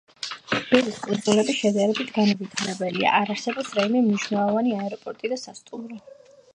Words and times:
ბერის 0.53 0.95
კუნძულები 1.03 1.55
შედარებით 1.57 2.09
განუვითარებელია, 2.17 3.13
არ 3.21 3.35
არსებობს 3.37 3.79
რაიმე 3.81 4.05
მნიშვნელოვანი 4.09 4.77
აეროპორტი 4.83 5.37
და 5.37 5.43
სასტუმრო. 5.47 6.05